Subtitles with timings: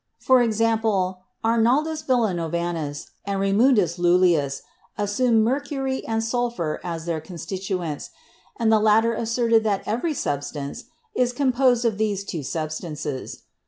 [0.17, 4.63] For example, Arnaldus Villano vanus and Raymundus Lullius
[4.97, 8.09] assumed mercury and sulphur as their constituents,
[8.57, 13.43] and the latter asserted that every substance is composed of these two substances.